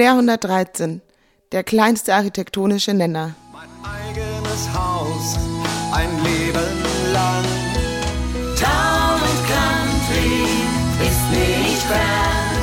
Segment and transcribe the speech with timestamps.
[0.00, 1.02] Flair 113,
[1.52, 3.34] der kleinste architektonische Nenner.
[3.52, 5.38] Mein eigenes Haus,
[5.92, 7.44] ein Leben lang.
[8.56, 10.46] Town and Country
[11.02, 12.56] ist nicht fern.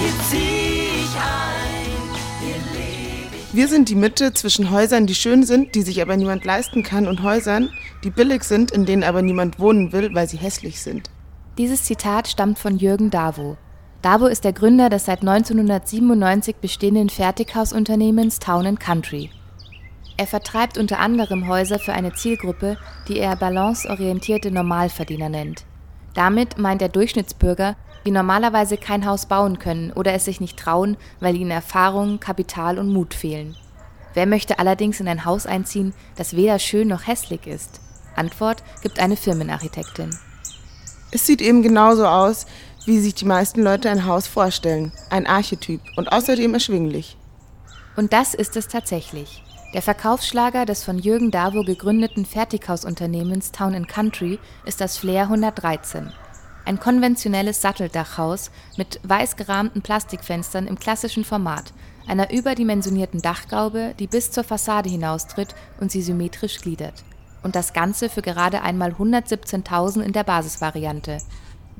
[0.00, 3.54] Hier zieh ich ein, hier lebe ich.
[3.54, 7.06] Wir sind die Mitte zwischen Häusern, die schön sind, die sich aber niemand leisten kann,
[7.06, 7.70] und Häusern,
[8.02, 11.08] die billig sind, in denen aber niemand wohnen will, weil sie hässlich sind.
[11.56, 13.56] Dieses Zitat stammt von Jürgen Davo.
[14.02, 19.30] Davo ist der Gründer des seit 1997 bestehenden Fertighausunternehmens Town Country.
[20.16, 22.78] Er vertreibt unter anderem Häuser für eine Zielgruppe,
[23.08, 25.64] die er balanceorientierte Normalverdiener nennt.
[26.14, 27.76] Damit meint er Durchschnittsbürger,
[28.06, 32.78] die normalerweise kein Haus bauen können oder es sich nicht trauen, weil ihnen Erfahrung, Kapital
[32.78, 33.54] und Mut fehlen.
[34.14, 37.82] Wer möchte allerdings in ein Haus einziehen, das weder schön noch hässlich ist?
[38.16, 40.10] Antwort gibt eine Firmenarchitektin.
[41.12, 42.46] Es sieht eben genauso aus,
[42.86, 44.92] wie sich die meisten Leute ein Haus vorstellen.
[45.10, 47.16] Ein Archetyp und außerdem erschwinglich.
[47.96, 49.42] Und das ist es tatsächlich.
[49.74, 56.12] Der Verkaufsschlager des von Jürgen Davo gegründeten Fertighausunternehmens Town Country ist das Flair 113.
[56.64, 61.72] Ein konventionelles Satteldachhaus mit weiß gerahmten Plastikfenstern im klassischen Format,
[62.06, 67.04] einer überdimensionierten Dachgaube, die bis zur Fassade hinaustritt und sie symmetrisch gliedert.
[67.42, 71.18] Und das Ganze für gerade einmal 117.000 in der Basisvariante.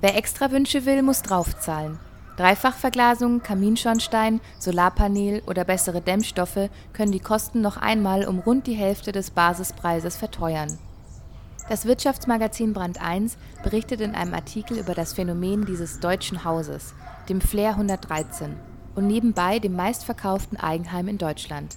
[0.01, 1.99] Wer extra Wünsche will, muss draufzahlen.
[2.39, 9.13] Dreifachverglasung, Kaminschornstein, Solarpanel oder bessere Dämmstoffe können die Kosten noch einmal um rund die Hälfte
[9.13, 10.79] des Basispreises verteuern.
[11.69, 16.95] Das Wirtschaftsmagazin Brand 1 berichtet in einem Artikel über das Phänomen dieses deutschen Hauses,
[17.29, 18.57] dem Flair 113,
[18.95, 21.77] und nebenbei dem meistverkauften Eigenheim in Deutschland.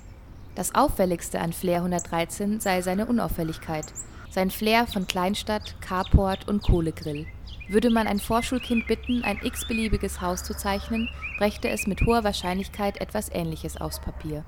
[0.55, 3.85] Das auffälligste an Flair 113 sei seine Unauffälligkeit,
[4.31, 7.27] sein Flair von Kleinstadt, Carport und Kohlegrill.
[7.73, 13.01] Würde man ein Vorschulkind bitten, ein x-beliebiges Haus zu zeichnen, brächte es mit hoher Wahrscheinlichkeit
[13.01, 14.45] etwas Ähnliches aufs Papier.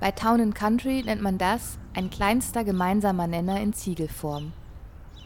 [0.00, 4.50] Bei Town Country nennt man das ein kleinster gemeinsamer Nenner in Ziegelform.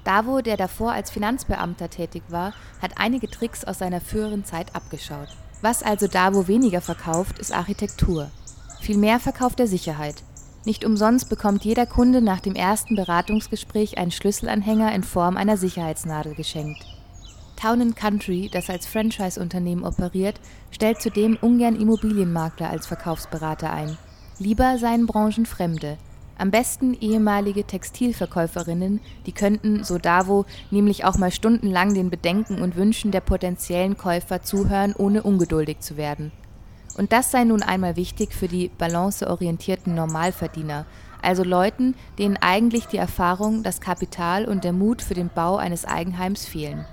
[0.04, 5.28] Davo, der davor als Finanzbeamter tätig war, hat einige Tricks aus seiner früheren Zeit abgeschaut.
[5.62, 8.30] Was also Davo weniger verkauft, ist Architektur.
[8.82, 10.22] Vielmehr verkauft er Sicherheit.
[10.66, 16.34] Nicht umsonst bekommt jeder Kunde nach dem ersten Beratungsgespräch einen Schlüsselanhänger in Form einer Sicherheitsnadel
[16.34, 16.84] geschenkt.
[17.62, 20.40] Town Country, das als Franchise-Unternehmen operiert,
[20.72, 23.96] stellt zudem ungern Immobilienmakler als Verkaufsberater ein.
[24.40, 25.96] Lieber seien Branchen Fremde.
[26.36, 32.74] Am besten ehemalige Textilverkäuferinnen, die könnten, so Davo, nämlich auch mal stundenlang den Bedenken und
[32.74, 36.32] Wünschen der potenziellen Käufer zuhören, ohne ungeduldig zu werden.
[36.96, 40.84] Und das sei nun einmal wichtig für die balanceorientierten Normalverdiener,
[41.22, 45.84] also Leuten, denen eigentlich die Erfahrung, das Kapital und der Mut für den Bau eines
[45.84, 46.86] Eigenheims fehlen.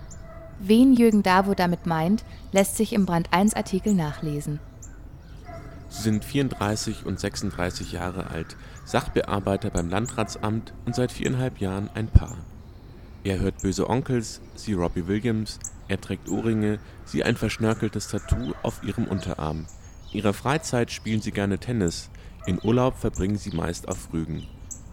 [0.61, 4.59] Wen Jürgen Davo damit meint, lässt sich im Brand 1 Artikel nachlesen.
[5.89, 12.07] Sie sind 34 und 36 Jahre alt, Sachbearbeiter beim Landratsamt und seit viereinhalb Jahren ein
[12.07, 12.37] Paar.
[13.23, 18.83] Er hört böse Onkels, sie Robbie Williams, er trägt Ohrringe, sie ein verschnörkeltes Tattoo auf
[18.83, 19.65] ihrem Unterarm.
[20.11, 22.09] In ihrer Freizeit spielen sie gerne Tennis,
[22.45, 24.45] in Urlaub verbringen sie meist auf Rügen.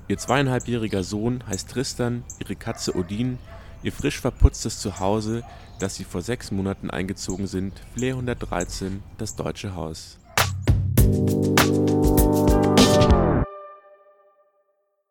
[0.09, 3.39] Ihr zweieinhalbjähriger Sohn heißt Tristan, ihre Katze Odin,
[3.83, 5.43] Ihr frisch verputztes Zuhause,
[5.79, 10.19] das sie vor sechs Monaten eingezogen sind, Flair 113, das Deutsche Haus.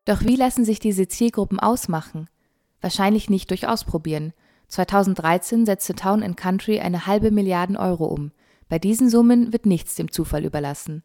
[0.06, 2.28] Doch wie lassen sich diese Zielgruppen ausmachen?
[2.82, 4.34] Wahrscheinlich nicht durch Ausprobieren.
[4.68, 8.32] 2013 setzte Town Country eine halbe Milliarden Euro um.
[8.68, 11.04] Bei diesen Summen wird nichts dem Zufall überlassen.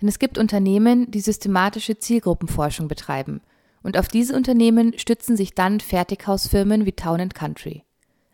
[0.00, 3.40] Denn es gibt Unternehmen, die systematische Zielgruppenforschung betreiben
[3.82, 7.84] und auf diese Unternehmen stützen sich dann Fertighausfirmen wie Town Country.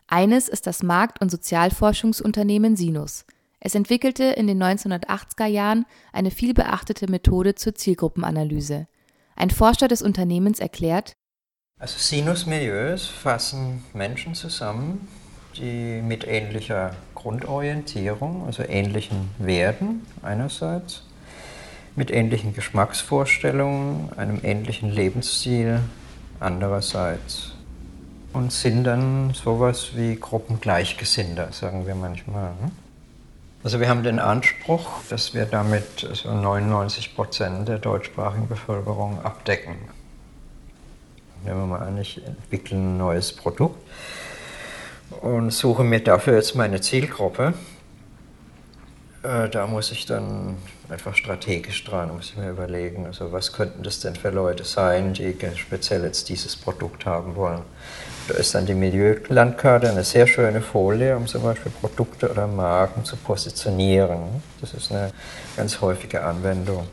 [0.06, 3.25] Eines ist das Markt- und Sozialforschungsunternehmen Sinus.
[3.60, 8.86] Es entwickelte in den 1980er Jahren eine vielbeachtete Methode zur Zielgruppenanalyse.
[9.36, 11.15] Ein Forscher des Unternehmens erklärt,
[11.80, 15.06] also Sinus-Milieus fassen Menschen zusammen,
[15.56, 21.04] die mit ähnlicher Grundorientierung, also ähnlichen Werten einerseits,
[21.98, 25.80] mit ähnlichen Geschmacksvorstellungen, einem ähnlichen Lebensstil
[26.39, 27.54] andererseits.
[28.33, 32.50] Und sind dann sowas wie Gruppengleichgesinnter, sagen wir manchmal.
[32.62, 32.71] Ne?
[33.65, 39.74] Also wir haben den Anspruch, dass wir damit so 99 Prozent der deutschsprachigen Bevölkerung abdecken.
[41.44, 43.84] Nehmen wir mal an, ich entwickle ein neues Produkt
[45.21, 47.54] und suche mir dafür jetzt meine Zielgruppe
[49.28, 50.57] Äh, da muss ich dann
[50.89, 55.13] einfach strategisch dran, muss ich mir überlegen, also was könnten das denn für Leute sein,
[55.13, 57.60] die speziell jetzt dieses Produkt haben wollen.
[58.28, 63.04] Da ist dann die Milieulandkarte eine sehr schöne Folie, um zum Beispiel Produkte oder Marken
[63.04, 64.21] zu positionieren.
[64.63, 65.10] Das ist eine
[65.57, 66.86] ganz häufige Anwendung.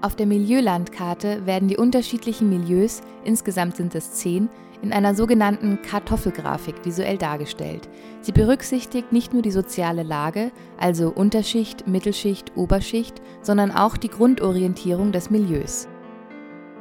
[0.00, 4.48] Auf der Milieulandkarte werden die unterschiedlichen Milieus, insgesamt sind es zehn,
[4.82, 7.88] in einer sogenannten Kartoffelgrafik visuell dargestellt.
[8.20, 15.12] Sie berücksichtigt nicht nur die soziale Lage, also Unterschicht, Mittelschicht, Oberschicht, sondern auch die Grundorientierung
[15.12, 15.88] des Milieus.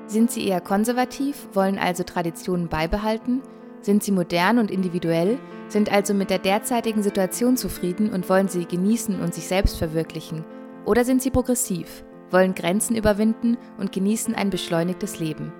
[0.05, 3.41] Sind sie eher konservativ, wollen also Traditionen beibehalten?
[3.81, 8.65] Sind sie modern und individuell, sind also mit der derzeitigen Situation zufrieden und wollen sie
[8.65, 10.45] genießen und sich selbst verwirklichen?
[10.85, 15.53] Oder sind sie progressiv, wollen Grenzen überwinden und genießen ein beschleunigtes Leben?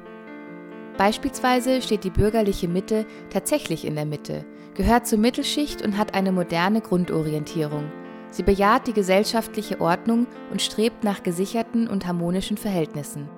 [0.97, 4.45] Beispielsweise steht die bürgerliche Mitte tatsächlich in der Mitte,
[4.75, 7.91] gehört zur Mittelschicht und hat eine moderne Grundorientierung.
[8.29, 13.29] Sie bejaht die gesellschaftliche Ordnung und strebt nach gesicherten und harmonischen Verhältnissen.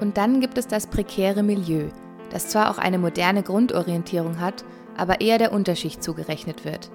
[0.00, 1.88] Und dann gibt es das prekäre Milieu,
[2.30, 4.64] das zwar auch eine moderne Grundorientierung hat,
[4.96, 6.90] aber eher der Unterschicht zugerechnet wird.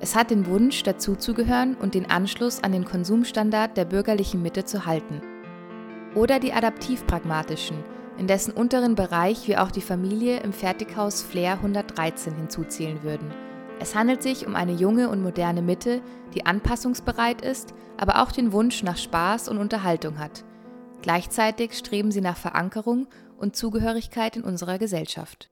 [0.00, 4.86] Es hat den Wunsch, dazuzugehören und den Anschluss an den Konsumstandard der bürgerlichen Mitte zu
[4.86, 5.20] halten.
[6.14, 7.78] Oder die adaptiv-pragmatischen,
[8.18, 13.32] in dessen unteren Bereich wir auch die Familie im Fertighaus Flair 113 hinzuzählen würden.
[13.80, 16.00] Es handelt sich um eine junge und moderne Mitte,
[16.32, 20.44] die anpassungsbereit ist, aber auch den Wunsch nach Spaß und Unterhaltung hat.
[21.02, 25.50] Gleichzeitig streben sie nach Verankerung und Zugehörigkeit in unserer Gesellschaft.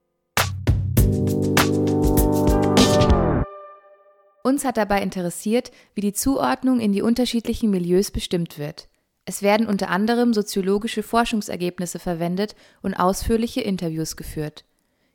[4.45, 8.89] Uns hat dabei interessiert, wie die Zuordnung in die unterschiedlichen Milieus bestimmt wird.
[9.25, 14.65] Es werden unter anderem soziologische Forschungsergebnisse verwendet und ausführliche Interviews geführt.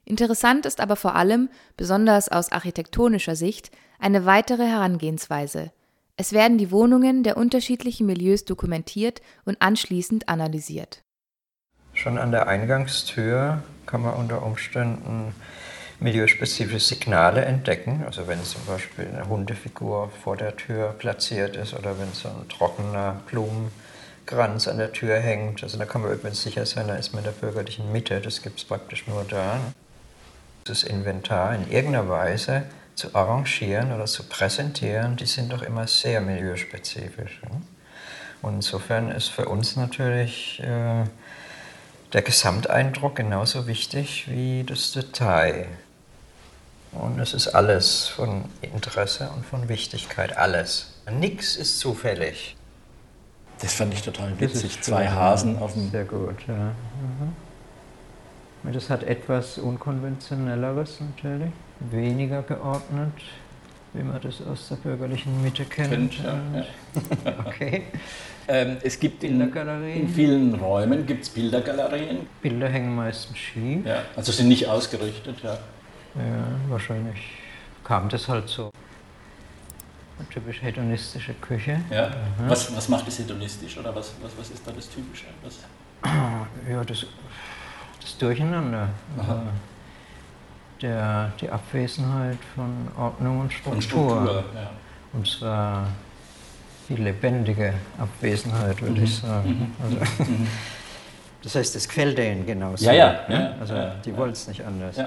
[0.06, 5.72] Interessant ist aber vor allem, besonders aus architektonischer Sicht, eine weitere Herangehensweise.
[6.16, 11.04] Es werden die Wohnungen der unterschiedlichen Milieus dokumentiert und anschließend analysiert.
[11.94, 15.36] Schon an der Eingangstür kann man unter Umständen
[16.00, 18.04] milieuspezifische Signale entdecken.
[18.06, 22.48] Also wenn zum Beispiel eine Hundefigur vor der Tür platziert ist oder wenn so ein
[22.48, 23.72] trockener Blumen
[24.28, 25.64] Kranz an der Tür hängt.
[25.64, 28.44] Also da kann man übrigens sicher sein, da ist man in der bürgerlichen Mitte, das
[28.44, 29.60] gibt es praktisch nur da.
[30.66, 32.64] Das Inventar in irgendeiner Weise
[32.94, 37.42] zu arrangieren oder zu präsentieren, die sind doch immer sehr milieuspezifisch.
[38.42, 41.06] Und insofern ist für uns natürlich äh,
[42.14, 45.68] der Gesamteindruck genauso wichtig wie das Detail.
[46.92, 50.94] Und es ist alles von Interesse und von Wichtigkeit, alles.
[51.10, 52.57] Nichts ist zufällig.
[53.62, 54.82] Das fand ich total witzig.
[54.82, 55.90] Zwei Hasen auf dem.
[55.90, 56.74] Sehr gut, ja.
[58.64, 58.74] Mhm.
[58.74, 63.14] Das hat etwas Unkonventionelleres natürlich, weniger geordnet,
[63.94, 66.22] wie man das aus der bürgerlichen Mitte kennt.
[66.22, 66.40] Ja.
[66.54, 66.66] ja.
[67.46, 67.84] okay.
[68.50, 72.20] Ähm, es gibt in, in, vielen Räumen gibt's Bildergalerien.
[72.42, 73.86] Bilder hängen meistens schief.
[73.86, 75.58] Ja, also sind nicht ausgerichtet, ja.
[76.16, 77.18] Ja, wahrscheinlich
[77.84, 78.72] kam das halt so.
[80.20, 81.80] Eine typisch hedonistische Küche.
[81.90, 82.10] Ja.
[82.10, 82.50] Mhm.
[82.50, 85.26] Was, was macht es hedonistisch oder was, was, was ist da das Typische?
[85.44, 85.60] Was?
[86.70, 87.06] Ja, das,
[88.02, 88.90] das Durcheinander.
[89.18, 89.42] Also
[90.82, 93.82] der, die Abwesenheit von Ordnung und Struktur.
[93.82, 94.70] Struktur ja.
[95.14, 95.88] Und zwar
[96.90, 99.04] die lebendige Abwesenheit, würde mhm.
[99.04, 99.50] ich sagen.
[99.50, 99.84] Mhm.
[99.84, 100.48] Also, mhm.
[101.44, 102.86] das heißt, es gefällt denen genauso.
[102.86, 103.20] Ja, ja.
[103.30, 104.98] ja also ja, die wollen es nicht anders.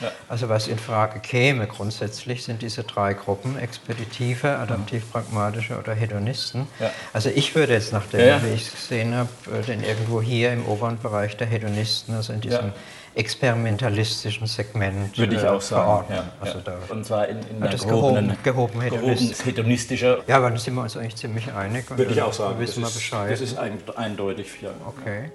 [0.00, 0.12] Ja.
[0.28, 6.66] Also was in Frage käme grundsätzlich sind diese drei Gruppen, Expeditive, Adaptiv-Pragmatische oder Hedonisten.
[6.78, 6.90] Ja.
[7.12, 8.42] Also ich würde jetzt nach dem, ja.
[8.42, 12.32] wie ich es gesehen habe, äh, den irgendwo hier im oberen Bereich der Hedonisten, also
[12.32, 12.72] in diesem ja.
[13.14, 16.12] experimentalistischen Segment Würde ich äh, auch sagen.
[16.14, 20.18] Ja, also da Und zwar in, in das gehobenen, gehoben, gehoben hedonistischer.
[20.26, 21.84] Ja, aber da sind wir uns eigentlich ziemlich einig.
[21.90, 22.58] Würde ich auch sagen.
[22.60, 23.32] Wissen wir Bescheid.
[23.32, 24.48] Das ist eindeutig.
[24.62, 24.70] Ja.
[24.86, 25.30] Okay.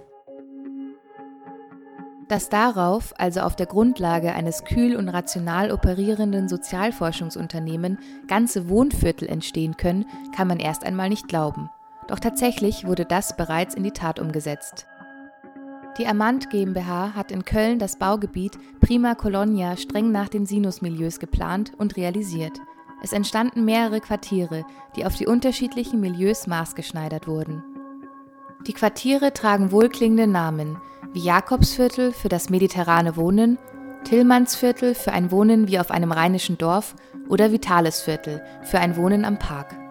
[2.34, 9.78] Dass darauf, also auf der Grundlage eines kühl und rational operierenden Sozialforschungsunternehmen, ganze Wohnviertel entstehen
[9.78, 11.70] können, kann man erst einmal nicht glauben.
[12.08, 14.88] Doch tatsächlich wurde das bereits in die Tat umgesetzt.
[16.00, 21.74] Die Amant GmbH hat in Köln das Baugebiet Prima Colonia streng nach den Sinusmilieus geplant
[21.78, 22.58] und realisiert.
[23.04, 27.64] Es entstanden mehrere Quartiere, die auf die unterschiedlichen Milieus maßgeschneidert wurden.
[28.68, 30.78] Die Quartiere tragen wohlklingende Namen,
[31.12, 33.58] wie Jakobsviertel für das mediterrane Wohnen,
[34.06, 36.96] Tillmannsviertel für ein Wohnen wie auf einem rheinischen Dorf
[37.28, 39.83] oder Vitalesviertel für ein Wohnen am Park.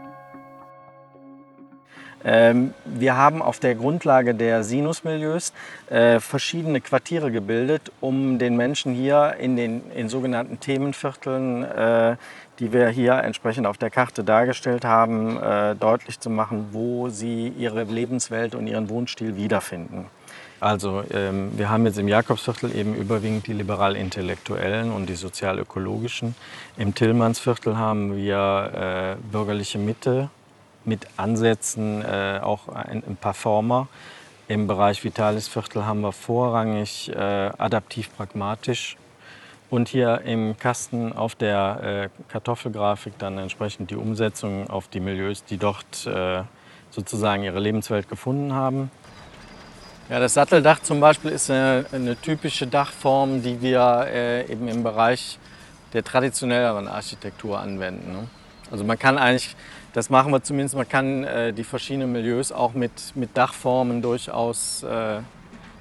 [2.24, 5.52] Ähm, wir haben auf der Grundlage der Sinusmilieus
[5.90, 12.16] äh, verschiedene Quartiere gebildet, um den Menschen hier in den in sogenannten Themenvierteln, äh,
[12.58, 17.48] die wir hier entsprechend auf der Karte dargestellt haben, äh, deutlich zu machen, wo sie
[17.48, 20.06] ihre Lebenswelt und ihren Wohnstil wiederfinden.
[20.60, 26.36] Also ähm, wir haben jetzt im Jakobsviertel eben überwiegend die liberal-intellektuellen und die sozial-ökologischen.
[26.76, 30.30] Im Tillmannsviertel haben wir äh, bürgerliche Mitte
[30.84, 33.88] mit Ansätzen, äh, auch ein, ein Performer.
[34.48, 38.96] Im Bereich Vitalisviertel haben wir vorrangig äh, adaptiv-pragmatisch
[39.70, 45.44] und hier im Kasten auf der äh, Kartoffelgrafik dann entsprechend die Umsetzung auf die Milieus,
[45.44, 46.42] die dort äh,
[46.90, 48.90] sozusagen ihre Lebenswelt gefunden haben.
[50.10, 54.82] Ja, das Satteldach zum Beispiel ist eine, eine typische Dachform, die wir äh, eben im
[54.82, 55.38] Bereich
[55.94, 58.12] der traditionelleren Architektur anwenden.
[58.12, 58.28] Ne?
[58.70, 59.56] Also man kann eigentlich,
[59.92, 64.82] das machen wir zumindest, man kann äh, die verschiedenen Milieus auch mit, mit Dachformen durchaus
[64.82, 65.18] äh,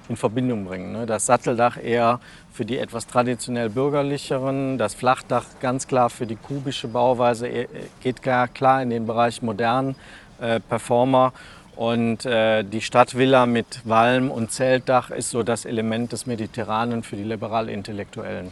[0.09, 0.91] in Verbindung bringen.
[0.91, 1.05] Ne?
[1.05, 2.19] Das Satteldach eher
[2.51, 7.67] für die etwas traditionell bürgerlicheren, das Flachdach ganz klar für die kubische Bauweise, äh,
[8.01, 9.95] geht gar klar in den Bereich modern,
[10.41, 11.33] äh, Performer.
[11.77, 17.15] Und äh, die Stadtvilla mit Walm und Zeltdach ist so das Element des Mediterranen für
[17.15, 18.51] die liberal-Intellektuellen.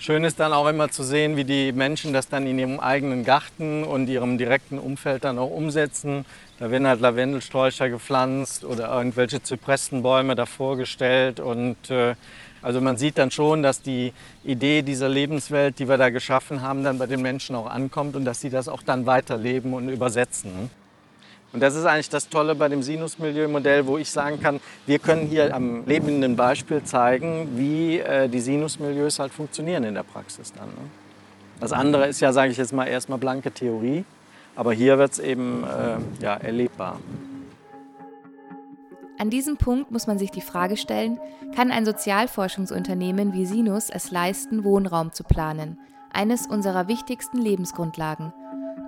[0.00, 3.24] Schön ist dann auch immer zu sehen, wie die Menschen das dann in ihrem eigenen
[3.24, 6.24] Garten und ihrem direkten Umfeld dann auch umsetzen.
[6.60, 11.40] Da werden halt Lavendelsträucher gepflanzt oder irgendwelche Zypressenbäume davor gestellt.
[11.40, 12.14] Und äh,
[12.62, 14.12] also man sieht dann schon, dass die
[14.44, 18.24] Idee dieser Lebenswelt, die wir da geschaffen haben, dann bei den Menschen auch ankommt und
[18.24, 20.70] dass sie das auch dann weiterleben und übersetzen.
[21.52, 25.26] Und das ist eigentlich das Tolle bei dem Sinusmilieu-Modell, wo ich sagen kann, wir können
[25.26, 30.68] hier am lebenden Beispiel zeigen, wie äh, die Sinusmilieus halt funktionieren in der Praxis dann.
[30.68, 30.90] Ne?
[31.60, 34.04] Das andere ist ja, sage ich jetzt mal, erstmal blanke Theorie,
[34.56, 37.00] aber hier wird es eben äh, ja, erlebbar.
[39.18, 41.18] An diesem Punkt muss man sich die Frage stellen,
[41.56, 45.78] kann ein Sozialforschungsunternehmen wie Sinus es leisten, Wohnraum zu planen,
[46.12, 48.34] eines unserer wichtigsten Lebensgrundlagen–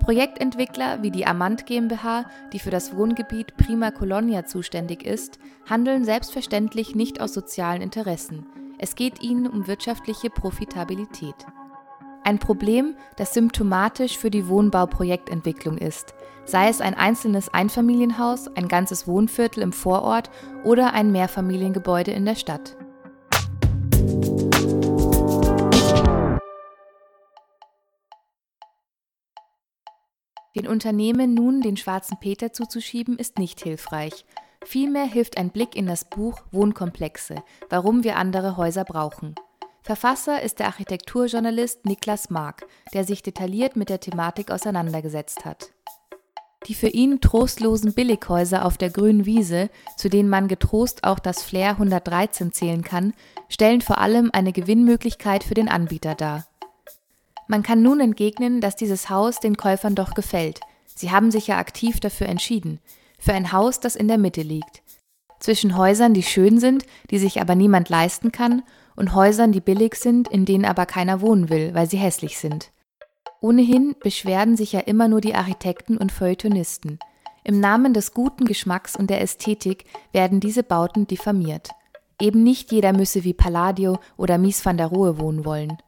[0.00, 5.38] Projektentwickler wie die Amant GmbH, die für das Wohngebiet Prima Colonia zuständig ist,
[5.68, 8.46] handeln selbstverständlich nicht aus sozialen Interessen.
[8.78, 11.34] Es geht ihnen um wirtschaftliche Profitabilität.
[12.24, 16.14] Ein Problem, das symptomatisch für die Wohnbauprojektentwicklung ist,
[16.44, 20.30] sei es ein einzelnes Einfamilienhaus, ein ganzes Wohnviertel im Vorort
[20.64, 22.76] oder ein Mehrfamiliengebäude in der Stadt.
[30.60, 34.26] Den Unternehmen nun den schwarzen Peter zuzuschieben, ist nicht hilfreich.
[34.62, 37.36] Vielmehr hilft ein Blick in das Buch Wohnkomplexe,
[37.70, 39.36] warum wir andere Häuser brauchen.
[39.80, 45.72] Verfasser ist der Architekturjournalist Niklas Mark, der sich detailliert mit der Thematik auseinandergesetzt hat.
[46.66, 51.42] Die für ihn trostlosen Billighäuser auf der grünen Wiese, zu denen man getrost auch das
[51.42, 53.14] Flair 113 zählen kann,
[53.48, 56.49] stellen vor allem eine Gewinnmöglichkeit für den Anbieter dar.
[57.50, 60.60] Man kann nun entgegnen, dass dieses Haus den Käufern doch gefällt.
[60.86, 62.78] Sie haben sich ja aktiv dafür entschieden.
[63.18, 64.84] Für ein Haus, das in der Mitte liegt.
[65.40, 68.62] Zwischen Häusern, die schön sind, die sich aber niemand leisten kann,
[68.94, 72.70] und Häusern, die billig sind, in denen aber keiner wohnen will, weil sie hässlich sind.
[73.40, 77.00] Ohnehin beschwerden sich ja immer nur die Architekten und Feuilletonisten.
[77.42, 81.70] Im Namen des guten Geschmacks und der Ästhetik werden diese Bauten diffamiert.
[82.20, 85.78] Eben nicht jeder müsse wie Palladio oder Mies van der Rohe wohnen wollen.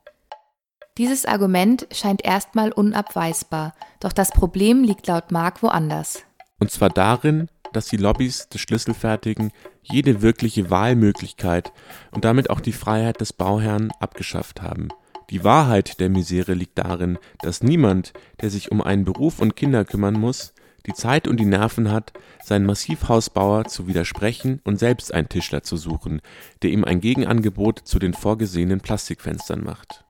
[0.98, 6.22] Dieses Argument scheint erstmal unabweisbar, doch das Problem liegt laut Mark woanders.
[6.58, 11.72] Und zwar darin, dass die Lobbys des Schlüsselfertigen jede wirkliche Wahlmöglichkeit
[12.10, 14.88] und damit auch die Freiheit des Bauherrn abgeschafft haben.
[15.30, 19.86] Die Wahrheit der Misere liegt darin, dass niemand, der sich um einen Beruf und Kinder
[19.86, 20.52] kümmern muss,
[20.84, 22.12] die Zeit und die Nerven hat,
[22.44, 26.20] seinen Massivhausbauer zu widersprechen und selbst einen Tischler zu suchen,
[26.60, 30.04] der ihm ein Gegenangebot zu den vorgesehenen Plastikfenstern macht.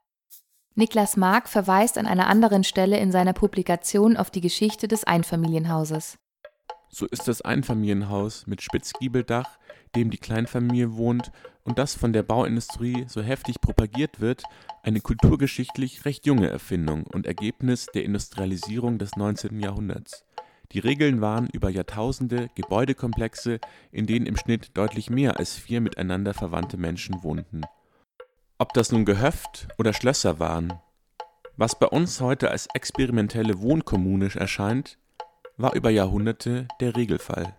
[0.75, 6.19] Niklas Mark verweist an einer anderen Stelle in seiner Publikation auf die Geschichte des Einfamilienhauses.
[6.89, 9.59] So ist das Einfamilienhaus mit Spitzgiebeldach,
[9.95, 11.31] dem die Kleinfamilie wohnt
[11.65, 14.45] und das von der Bauindustrie so heftig propagiert wird,
[14.83, 19.61] eine kulturgeschichtlich recht junge Erfindung und Ergebnis der Industrialisierung des 19.
[19.61, 20.25] Jahrhunderts.
[20.73, 23.61] Die Regeln waren über Jahrtausende Gebäudekomplexe,
[23.91, 27.63] in denen im Schnitt deutlich mehr als vier miteinander verwandte Menschen wohnten.
[28.63, 30.75] Ob das nun Gehöft oder Schlösser waren.
[31.57, 34.99] Was bei uns heute als experimentelle Wohnkommune erscheint,
[35.57, 37.57] war über Jahrhunderte der Regelfall.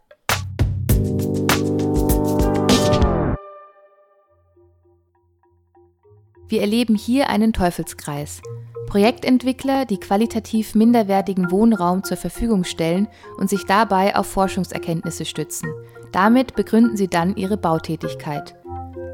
[6.47, 8.41] Wir erleben hier einen Teufelskreis.
[8.87, 15.69] Projektentwickler, die qualitativ minderwertigen Wohnraum zur Verfügung stellen und sich dabei auf Forschungserkenntnisse stützen.
[16.13, 18.55] Damit begründen sie dann ihre Bautätigkeit.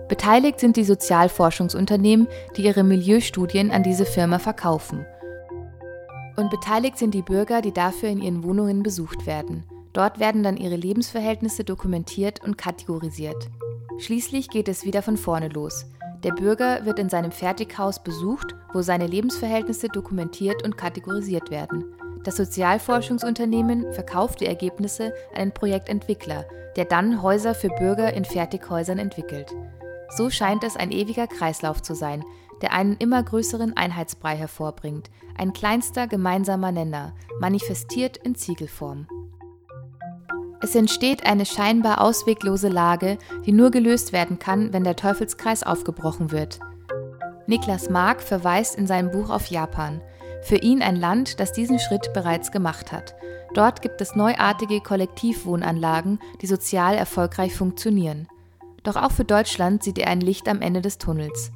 [0.09, 5.05] Beteiligt sind die Sozialforschungsunternehmen, die ihre Milieustudien an diese Firma verkaufen.
[6.35, 9.63] Und beteiligt sind die Bürger, die dafür in ihren Wohnungen besucht werden.
[9.93, 13.49] Dort werden dann ihre Lebensverhältnisse dokumentiert und kategorisiert.
[13.99, 15.85] Schließlich geht es wieder von vorne los.
[16.23, 21.85] Der Bürger wird in seinem Fertighaus besucht, wo seine Lebensverhältnisse dokumentiert und kategorisiert werden.
[22.23, 28.97] Das Sozialforschungsunternehmen verkauft die Ergebnisse an einen Projektentwickler, der dann Häuser für Bürger in Fertighäusern
[28.97, 29.53] entwickelt.
[30.09, 32.23] So scheint es ein ewiger Kreislauf zu sein,
[32.61, 39.07] der einen immer größeren Einheitsbrei hervorbringt, ein kleinster gemeinsamer Nenner, manifestiert in Ziegelform.
[40.61, 46.31] Es entsteht eine scheinbar ausweglose Lage, die nur gelöst werden kann, wenn der Teufelskreis aufgebrochen
[46.31, 46.59] wird.
[47.47, 50.01] Niklas Mark verweist in seinem Buch auf Japan.
[50.41, 53.15] Für ihn ein Land, das diesen Schritt bereits gemacht hat.
[53.53, 58.27] Dort gibt es neuartige Kollektivwohnanlagen, die sozial erfolgreich funktionieren.
[58.83, 61.51] Doch auch für Deutschland sieht er ein Licht am Ende des Tunnels.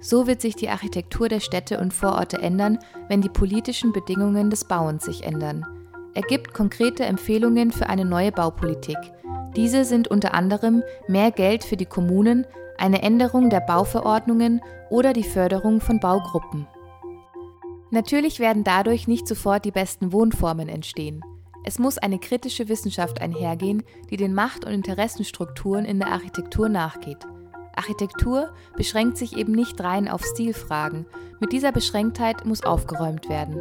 [0.00, 2.78] So wird sich die Architektur der Städte und Vororte ändern,
[3.08, 5.64] wenn die politischen Bedingungen des Bauens sich ändern.
[6.14, 8.98] Er gibt konkrete Empfehlungen für eine neue Baupolitik.
[9.56, 12.46] Diese sind unter anderem mehr Geld für die Kommunen,
[12.78, 16.66] eine Änderung der Bauverordnungen oder die Förderung von Baugruppen.
[17.90, 21.22] Natürlich werden dadurch nicht sofort die besten Wohnformen entstehen.
[21.64, 27.26] Es muss eine kritische Wissenschaft einhergehen, die den Macht- und Interessenstrukturen in der Architektur nachgeht.
[27.74, 31.06] Architektur beschränkt sich eben nicht rein auf Stilfragen.
[31.40, 33.60] Mit dieser Beschränktheit muss aufgeräumt werden.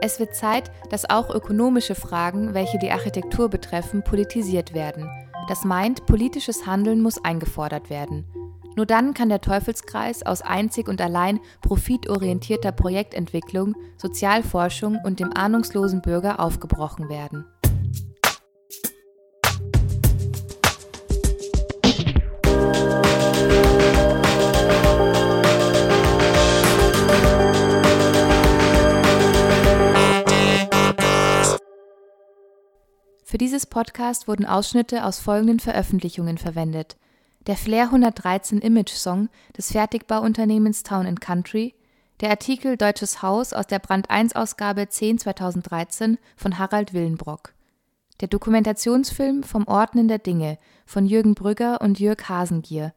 [0.00, 5.08] Es wird Zeit, dass auch ökonomische Fragen, welche die Architektur betreffen, politisiert werden.
[5.48, 8.24] Das meint, politisches Handeln muss eingefordert werden.
[8.74, 16.00] Nur dann kann der Teufelskreis aus einzig und allein profitorientierter Projektentwicklung, Sozialforschung und dem ahnungslosen
[16.00, 17.44] Bürger aufgebrochen werden.
[33.24, 36.96] Für dieses Podcast wurden Ausschnitte aus folgenden Veröffentlichungen verwendet:
[37.46, 41.74] der Flair 113 Image Song des Fertigbauunternehmens Town Country,
[42.20, 47.54] der Artikel Deutsches Haus aus der Brand 1 Ausgabe 10 2013 von Harald Willenbrock,
[48.20, 52.94] der Dokumentationsfilm Vom Ordnen der Dinge von Jürgen Brügger und Jürg Hasengier,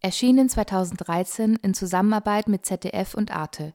[0.00, 3.74] erschienen 2013 in Zusammenarbeit mit ZDF und Arte.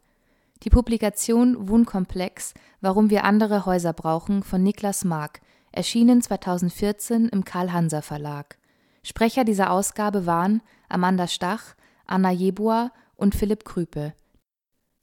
[0.63, 8.01] Die Publikation Wohnkomplex Warum wir andere Häuser brauchen von Niklas Mark erschienen 2014 im Karl-Hanser
[8.01, 8.57] Verlag.
[9.03, 14.13] Sprecher dieser Ausgabe waren Amanda Stach, Anna Jeboa und Philipp Krüpe.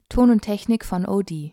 [0.09, 1.53] Ton und Technik von OD